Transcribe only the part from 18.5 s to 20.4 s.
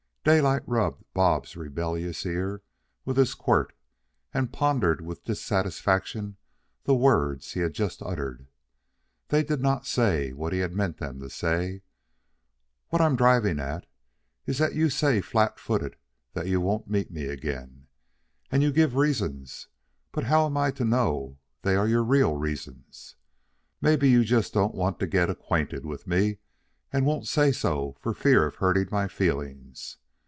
and you give your reasons, but